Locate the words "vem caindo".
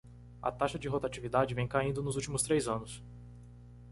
1.53-2.01